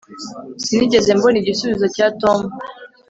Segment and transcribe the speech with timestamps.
[0.63, 2.39] sinigeze mbona igisubizo cya tom